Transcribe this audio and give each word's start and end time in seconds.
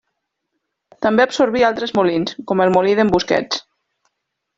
També 1.05 1.25
absorbí 1.27 1.61
altres 1.67 1.93
molins, 1.99 2.35
com 2.53 2.65
el 2.65 2.73
molí 2.79 2.95
d'en 3.01 3.13
Busquets. 3.17 3.63